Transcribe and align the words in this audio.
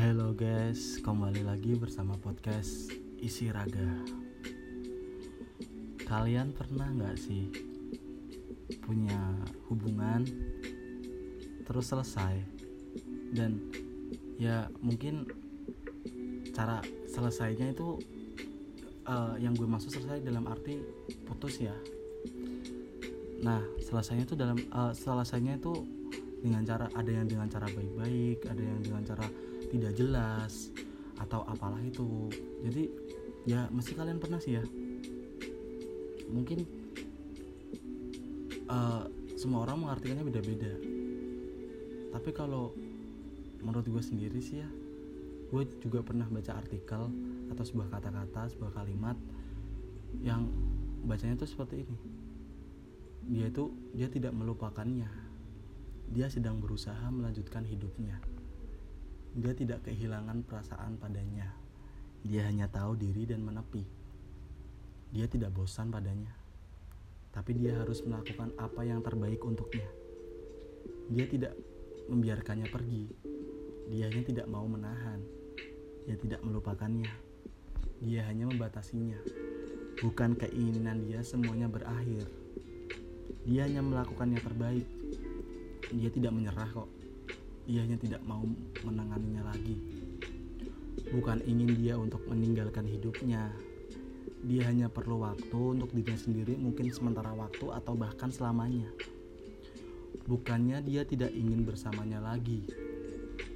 Halo 0.00 0.32
guys, 0.32 0.96
kembali 1.04 1.44
lagi 1.44 1.76
bersama 1.76 2.16
podcast 2.16 2.88
Isi 3.20 3.52
Raga. 3.52 4.00
Kalian 6.08 6.56
pernah 6.56 6.88
nggak 6.88 7.20
sih 7.20 7.52
punya 8.80 9.36
hubungan 9.68 10.24
terus 11.68 11.92
selesai 11.92 12.32
dan 13.36 13.60
ya 14.40 14.72
mungkin 14.80 15.28
cara 16.56 16.80
selesainya 17.04 17.76
itu 17.76 18.00
uh, 19.04 19.36
yang 19.36 19.52
gue 19.52 19.68
maksud 19.68 19.92
selesai 19.92 20.24
dalam 20.24 20.48
arti 20.48 20.80
putus 21.28 21.60
ya. 21.60 21.76
Nah 23.44 23.60
selesainya 23.84 24.24
itu 24.24 24.32
dalam 24.32 24.56
uh, 24.72 24.96
selesainya 24.96 25.60
itu 25.60 25.76
dengan 26.40 26.64
cara 26.64 26.88
ada 26.96 27.10
yang 27.12 27.28
dengan 27.28 27.52
cara 27.52 27.68
baik-baik 27.68 28.48
ada 28.48 28.64
yang 28.64 28.80
dengan 28.80 29.04
cara 29.04 29.49
tidak 29.70 29.92
jelas 29.96 30.74
atau 31.16 31.46
apalah 31.46 31.80
itu. 31.80 32.28
Jadi 32.66 32.90
ya 33.48 33.70
mesti 33.70 33.94
kalian 33.94 34.18
pernah 34.18 34.42
sih 34.42 34.58
ya. 34.58 34.64
Mungkin 36.30 36.66
uh, 38.68 39.04
semua 39.38 39.64
orang 39.64 39.86
mengartikannya 39.86 40.26
beda-beda. 40.26 40.72
Tapi 42.10 42.30
kalau 42.34 42.74
menurut 43.62 43.86
gue 43.86 44.02
sendiri 44.02 44.40
sih 44.40 44.60
ya 44.60 44.68
gue 45.50 45.66
juga 45.82 46.00
pernah 46.00 46.30
baca 46.30 46.56
artikel 46.56 47.10
atau 47.50 47.64
sebuah 47.66 47.90
kata-kata 47.90 48.54
sebuah 48.54 48.70
kalimat 48.70 49.18
yang 50.22 50.46
bacanya 51.04 51.38
tuh 51.42 51.50
seperti 51.50 51.82
ini. 51.82 51.98
Dia 53.30 53.46
itu 53.50 53.70
dia 53.94 54.06
tidak 54.06 54.30
melupakannya. 54.34 55.10
Dia 56.10 56.26
sedang 56.30 56.58
berusaha 56.58 57.02
melanjutkan 57.10 57.66
hidupnya. 57.66 58.18
Dia 59.30 59.54
tidak 59.54 59.86
kehilangan 59.86 60.42
perasaan 60.42 60.98
padanya. 60.98 61.50
Dia 62.26 62.50
hanya 62.50 62.66
tahu 62.66 62.98
diri 62.98 63.24
dan 63.26 63.46
menepi. 63.46 63.86
Dia 65.14 65.30
tidak 65.30 65.54
bosan 65.54 65.90
padanya. 65.90 66.30
Tapi 67.30 67.54
dia 67.54 67.78
harus 67.78 68.02
melakukan 68.02 68.50
apa 68.58 68.82
yang 68.82 69.00
terbaik 69.00 69.42
untuknya. 69.46 69.86
Dia 71.10 71.26
tidak 71.30 71.54
membiarkannya 72.10 72.66
pergi. 72.70 73.06
Dia 73.90 74.10
hanya 74.10 74.22
tidak 74.26 74.46
mau 74.50 74.66
menahan. 74.66 75.22
Dia 76.06 76.18
tidak 76.18 76.42
melupakannya. 76.42 77.10
Dia 78.02 78.26
hanya 78.26 78.50
membatasinya. 78.50 79.18
Bukan 80.02 80.34
keinginan 80.34 81.06
dia 81.06 81.22
semuanya 81.22 81.70
berakhir. 81.70 82.26
Dia 83.46 83.66
hanya 83.70 83.82
melakukannya 83.82 84.40
terbaik 84.42 84.86
dia 85.90 86.10
tidak 86.10 86.30
menyerah 86.30 86.70
kok 86.70 86.88
dia 87.70 87.86
hanya 87.86 87.94
tidak 88.02 88.22
mau 88.26 88.42
menanganinya 88.82 89.46
lagi. 89.46 89.78
Bukan 91.14 91.46
ingin 91.46 91.78
dia 91.78 91.94
untuk 91.94 92.26
meninggalkan 92.26 92.90
hidupnya. 92.90 93.54
Dia 94.42 94.66
hanya 94.66 94.90
perlu 94.90 95.22
waktu 95.22 95.78
untuk 95.78 95.94
dirinya 95.94 96.18
sendiri 96.18 96.58
mungkin 96.58 96.90
sementara 96.90 97.30
waktu 97.30 97.70
atau 97.70 97.94
bahkan 97.94 98.34
selamanya. 98.34 98.90
Bukannya 100.26 100.82
dia 100.82 101.06
tidak 101.06 101.30
ingin 101.30 101.62
bersamanya 101.62 102.18
lagi 102.18 102.66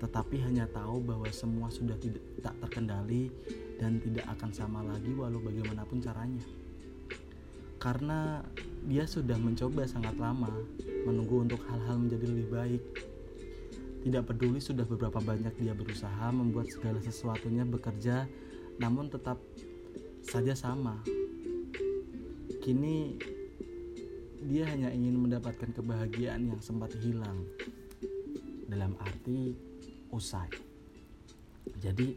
tetapi 0.00 0.40
hanya 0.40 0.64
tahu 0.72 1.04
bahwa 1.04 1.28
semua 1.28 1.68
sudah 1.68 1.92
tidak 2.00 2.24
tak 2.40 2.56
terkendali 2.64 3.28
dan 3.76 4.00
tidak 4.00 4.24
akan 4.32 4.50
sama 4.50 4.80
lagi 4.80 5.12
walau 5.12 5.44
bagaimanapun 5.44 6.00
caranya. 6.00 6.40
Karena 7.76 8.40
dia 8.88 9.04
sudah 9.04 9.36
mencoba 9.36 9.84
sangat 9.84 10.16
lama 10.16 10.48
menunggu 11.04 11.44
untuk 11.44 11.60
hal-hal 11.68 12.00
menjadi 12.00 12.26
lebih 12.32 12.48
baik. 12.48 12.82
Tidak 14.00 14.24
peduli 14.24 14.60
sudah 14.64 14.88
beberapa 14.88 15.20
banyak 15.20 15.60
dia 15.60 15.76
berusaha 15.76 16.32
membuat 16.32 16.72
segala 16.72 16.98
sesuatunya 17.04 17.68
bekerja, 17.68 18.24
namun 18.80 19.12
tetap 19.12 19.36
saja 20.24 20.56
sama. 20.56 21.00
Kini 22.64 23.20
dia 24.48 24.64
hanya 24.72 24.88
ingin 24.88 25.20
mendapatkan 25.20 25.68
kebahagiaan 25.76 26.48
yang 26.48 26.60
sempat 26.64 26.96
hilang. 26.96 27.44
Dalam 28.70 28.96
arti 29.04 29.52
usai. 30.08 30.48
Jadi 31.76 32.16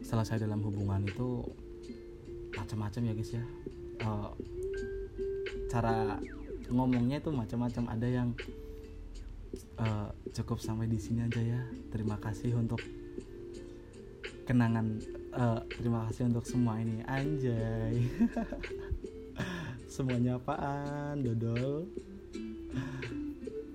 selesai 0.00 0.40
dalam 0.40 0.62
hubungan 0.64 1.04
itu 1.04 1.44
macam-macam 2.56 3.00
ya 3.04 3.12
guys 3.12 3.32
ya. 3.36 3.44
Uh, 4.00 4.32
cara 5.68 6.16
ngomongnya 6.72 7.20
itu 7.20 7.30
macam-macam 7.34 7.84
ada 7.92 8.06
yang 8.08 8.28
uh, 9.78 10.10
cukup 10.32 10.58
sampai 10.60 10.88
di 10.88 10.98
sini 11.00 11.24
aja 11.26 11.40
ya. 11.40 11.60
Terima 11.92 12.16
kasih 12.20 12.56
untuk 12.56 12.80
kenangan 14.46 15.02
uh, 15.34 15.60
terima 15.76 16.06
kasih 16.08 16.30
untuk 16.30 16.44
semua 16.46 16.78
ini. 16.78 17.02
Anjay. 17.04 18.06
Semuanya 19.92 20.38
apaan 20.38 21.24
dodol? 21.24 21.88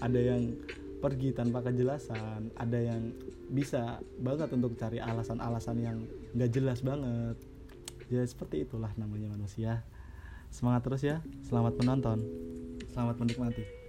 Ada 0.00 0.20
yang 0.20 0.42
pergi 0.96 1.30
tanpa 1.36 1.60
kejelasan 1.60 2.56
ada 2.56 2.78
yang 2.80 3.12
bisa 3.52 4.00
banget 4.18 4.48
untuk 4.56 4.74
cari 4.74 4.98
alasan-alasan 4.98 5.76
yang 5.78 5.98
gak 6.34 6.50
jelas 6.50 6.82
banget. 6.82 7.36
Ya 8.10 8.22
seperti 8.26 8.66
itulah 8.66 8.90
namanya 8.98 9.30
manusia. 9.30 9.86
Semangat 10.50 10.82
terus 10.86 11.02
ya. 11.04 11.22
Selamat 11.46 11.78
menonton. 11.78 12.22
Selamat 12.90 13.18
menikmati. 13.22 13.85